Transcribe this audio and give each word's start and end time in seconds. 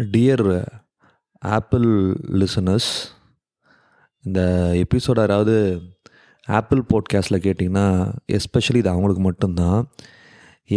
Dear 0.00 0.46
Apple 1.42 1.88
listeners 2.40 2.90
இந்த 4.24 4.40
episode 4.82 5.20
யாராவது 5.22 5.56
Apple 6.48 6.80
போட்காஸ்ட்டில் 6.92 7.42
கேட்டிங்கன்னா 7.46 7.84
எஸ்பெஷலி 8.36 8.78
இது 8.82 8.90
அவங்களுக்கு 8.92 9.22
மட்டும்தான். 9.22 9.80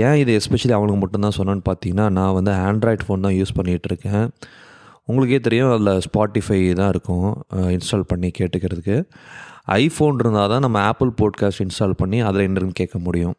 ஏன் 0.06 0.18
இது 0.22 0.32
எஸ்பெஷலி 0.40 0.74
அவங்களுக்கு 0.76 1.02
மட்டும்தான் 1.04 1.36
சொன்னேன்னு 1.38 1.64
பார்த்தீங்கன்னா 1.70 2.08
நான் 2.18 2.36
வந்து 2.40 2.52
ஆண்ட்ராய்ட் 2.68 3.06
ஃபோன் 3.06 3.26
தான் 3.26 3.38
யூஸ் 3.40 3.56
பண்ணிகிட்ருக்கேன் 3.60 4.26
உங்களுக்கே 5.06 5.40
தெரியும் 5.40 5.72
அதில் 5.76 6.02
ஸ்பாட்டிஃபை 6.08 6.60
தான் 6.82 6.92
இருக்கும் 6.94 7.30
இன்ஸ்டால் 7.76 8.10
பண்ணி 8.12 8.32
கேட்டுக்கிறதுக்கு. 8.40 8.98
ஐஃபோன் 9.68 10.20
இருந்தால் 10.24 10.52
தான் 10.54 10.64
நம்ம 10.68 10.82
ஆப்பிள் 10.90 11.12
போட்காஸ்ட் 11.22 11.64
இன்ஸ்டால் 11.66 12.00
பண்ணி 12.02 12.20
அதில் 12.30 12.48
என்னன்னு 12.48 12.80
கேட்க 12.82 12.98
முடியும். 13.00 13.36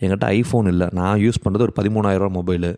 என்கிட்ட 0.00 0.26
ஐஃபோன் 0.38 0.66
இல்லை. 0.72 0.88
நான் 0.92 1.18
யூஸ் 1.18 1.42
பண்ணுறது 1.44 1.66
ஒரு 1.68 1.76
பதிமூணாயிரரூவா 1.80 2.32
மொபைலு 2.38 2.72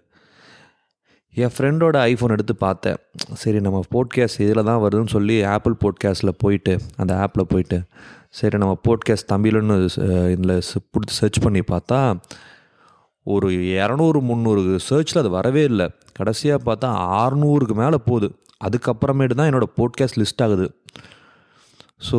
என் 1.43 1.53
ஃப்ரெண்டோட 1.55 1.97
ஐஃபோன் 2.11 2.35
எடுத்து 2.35 2.55
பார்த்தேன். 2.65 2.99
சரி 3.41 3.59
நம்ம 3.67 3.79
போட்காஸ்ட் 3.95 4.43
இதில் 4.45 4.69
தான் 4.69 4.81
வருதுன்னு 4.85 5.13
சொல்லி 5.17 5.37
ஆப்பிள் 5.55 5.75
போட்காஸ்ட்டில் 5.83 6.39
போயிட்டு 6.43 6.73
அந்த 7.01 7.13
ஆப்பில் 7.25 7.51
போயிட்டு 7.53 7.79
சரி 8.39 8.57
நம்ம 8.63 8.75
போட்காஸ்ட் 8.87 9.31
தமிழ்னு 9.33 9.77
இதில் 10.35 10.55
பிடிச்சி 10.93 11.15
சர்ச் 11.21 11.41
பண்ணி 11.45 11.63
பார்த்தா 11.73 11.99
ஒரு 13.27 13.49
இரநூறு 13.77 14.19
முந்நூறு 14.29 14.63
சர்ச்சில் 14.89 15.23
அது 15.23 15.31
வரவே 15.37 15.63
இல்லை. 15.71 15.87
கடைசியாக 16.19 16.61
பார்த்தா 16.69 16.91
ஆறுநூறுக்கு 17.21 17.75
மேலே 17.83 17.99
போகுது. 18.09 18.29
அதுக்கப்புறமேட்டு 18.67 19.35
தான் 19.39 19.49
என்னோடய 19.51 19.77
போட்காஸ்ட் 19.79 20.21
லிஸ்ட் 20.21 20.43
ஆகுது. 20.47 20.67
ஸோ 22.09 22.19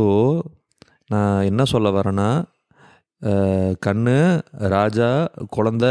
நான் 1.13 1.47
என்ன 1.49 1.61
சொல்ல 1.73 1.89
வரேன்னா 1.97 2.29
கண்ணு 3.85 4.17
ராஜா 4.75 5.09
குழந்த 5.55 5.85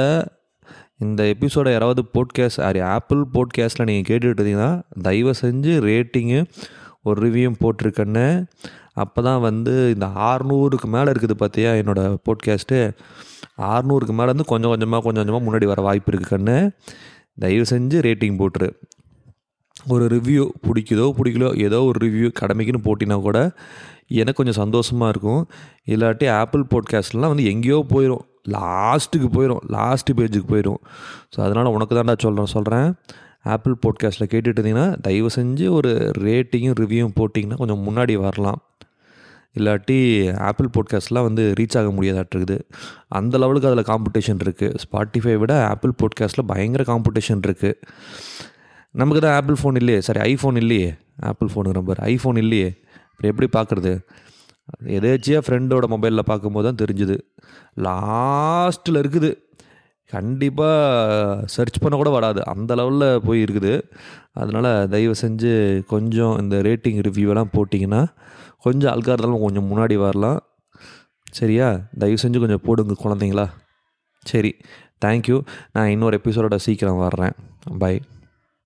இந்த 1.01 1.23
எபிசோடை 1.27 1.73
யாராவது 1.73 2.03
போட்காஸ்ட் 2.15 2.61
சாரி 2.61 2.81
ஆப்பிள் 2.81 3.21
போட்காஸ்ட்டில் 3.35 3.87
நீங்கள் 3.87 4.07
கேட்டுட்டு 4.09 4.39
இருந்தீங்கன்னா 4.39 4.71
தயவு 5.03 5.35
செஞ்சு 5.43 5.73
ரேட்டிங்கு 5.81 6.41
ஒரு 7.03 7.19
ரிவ்யூவும் 7.27 7.61
போட்டிருக்கேன்னு 7.61 8.27
அப்போ 8.95 9.23
தான் 9.23 9.41
வந்து 9.41 9.75
இந்த 9.95 10.07
ஆறுநூறுக்கு 10.07 10.89
மேலே 10.89 11.09
இருக்குது 11.11 11.35
பார்த்தியா 11.39 11.73
என்னோடய 11.81 12.17
போட்காஸ்ட்டு 12.29 12.79
ஆறுநூறுக்கு 13.63 14.15
மேலே 14.15 14.27
வந்து 14.27 14.45
கொஞ்சம் 14.45 14.71
கொஞ்சமாக 14.71 15.03
கொஞ்சம் 15.03 15.23
கொஞ்சமாக 15.23 15.45
முன்னாடி 15.47 15.67
வர 15.67 15.83
வாய்ப்பு 15.83 16.13
இருக்குன்னு 16.13 16.57
தயவு 17.39 17.67
செஞ்சு 17.71 17.99
ரேட்டிங் 18.01 18.39
போட்டுரு. 18.41 18.69
ஒரு 19.91 20.05
ரிவ்யூ 20.07 20.45
பிடிக்குதோ 20.67 21.07
பிடிக்கலோ 21.19 21.51
ஏதோ 21.57 21.79
ஒரு 21.83 21.99
ரிவ்யூ 22.07 22.29
கடமைக்குன்னு 22.41 22.87
போட்டினா 22.87 23.17
கூட 23.21 23.39
எனக்கு 24.09 24.39
கொஞ்சம் 24.43 24.61
சந்தோஷமாக 24.63 25.11
இருக்கும். 25.11 25.43
இல்லாட்டி 25.87 26.27
ஆப்பிள் 26.33 26.65
போட்காஸ்ட்லாம் 26.75 27.33
வந்து 27.33 27.45
எங்கேயோ 27.45 27.79
போயிடும் 27.89 28.25
லாஸ்ட்டுக்கு 28.55 29.29
போயிடும் 29.37 29.63
லாஸ்ட்டு 29.77 30.17
பேஜுக்கு 30.19 30.49
போயிடும் 30.55 30.81
ஸோ 31.33 31.39
அதனால் 31.47 31.75
உனக்கு 31.77 31.97
தான்டா 31.99 32.15
சொல்கிறேன் 32.27 32.55
சொல்கிறேன் 32.57 32.89
ஆப்பிள் 33.55 33.75
போட்காஸ்ட்டில் 33.85 34.31
கேட்டுட்டு 34.33 34.59
இருந்தீங்கன்னா 34.61 34.89
தயவு 35.01 35.29
செஞ்சு 35.37 35.67
ஒரு 35.71 35.91
ரேட்டிங்கும் 36.27 36.79
ரிவ்யூவும் 36.83 37.17
போட்டிங்கன்னா 37.21 37.59
கொஞ்சம் 37.63 37.85
முன்னாடி 37.87 38.15
வரலாம். 38.27 38.61
இல்லாட்டி 39.59 39.97
ஆப்பிள் 40.49 40.69
போட்காஸ்ட்லாம் 40.75 41.27
வந்து 41.29 41.45
ரீச் 41.59 41.77
ஆக 41.79 41.89
முடியாதாட்டிருக்குது 41.97 42.57
அந்த 43.19 43.39
லெவலுக்கு 43.43 43.69
அதில் 43.71 43.89
காம்படிஷன் 43.91 44.43
இருக்குது 44.45 44.77
ஸ்பாட்டிஃபை 44.83 45.35
விட 45.43 45.53
ஆப்பிள் 45.69 45.95
போட்காஸ்ட்டில் 46.03 46.49
பயங்கர 46.53 46.85
காம்படிஷன் 46.93 47.43
இருக்குது 47.47 47.79
நமக்கு 48.95 49.21
தான் 49.25 49.37
ஆப்பிள் 49.39 49.59
ஃபோன் 49.63 49.79
இல்லையே. 49.81 50.01
சரி 50.01 50.21
ஐஃபோன் 50.31 50.57
இல்லையே. 50.57 50.91
ஆப்பிள் 51.31 51.51
ஃபோனு 51.55 51.73
நம்பர் 51.79 51.99
ஐஃபோன் 52.13 52.39
இல்லையே. 52.45 52.69
இப்போ 53.13 53.27
எப்படி 53.33 53.49
பார்க்குறது 53.57 53.93
எதேச்சியாக 54.99 55.43
ஃப்ரெண்டோட 55.47 55.87
மொபைலில் 55.95 56.29
பார்க்கும்போது 56.31 56.67
தான் 56.69 56.81
தெரிஞ்சுது. 56.83 57.17
லாஸ்ட்டில் 57.77 59.03
இருக்குது. 59.05 59.47
கண்டிப்பாக 60.07 61.43
சர்ச் 61.45 61.79
பண்ண 61.79 61.97
கூட 61.97 62.11
வராது. 62.11 62.45
அந்த 62.45 62.75
லெவலில் 62.75 63.17
போய் 63.17 63.45
இருக்குது. 63.45 63.83
அதனால் 64.33 64.89
தயவு 64.89 65.15
செஞ்சு 65.23 65.85
கொஞ்சம் 65.87 66.39
இந்த 66.41 66.57
ரேட்டிங் 66.57 67.03
ரிவ்யூவெல்லாம் 67.09 67.51
போட்டிங்கன்னா 67.53 68.07
கொஞ்சம் 68.59 68.95
அல்காரதெல்லாம் 68.95 69.41
கொஞ்சம் 69.41 69.77
முன்னாடி 69.77 69.95
வரலாம். 69.95 70.41
சரியா? 71.31 71.81
தயவு 71.99 72.19
செஞ்சு 72.23 72.39
கொஞ்சம் 72.39 72.61
போடுங்க 72.63 72.95
குழந்தைங்களா. 73.05 73.49
சரி. 74.23 74.57
தேங்க்யூ 75.05 75.41
நான் 75.73 75.89
இன்னொரு 75.89 76.21
எபிசோடோட 76.25 76.57
சீக்கிரம் 76.57 76.97
வர்றேன். 76.97 77.33
பை 77.79 78.01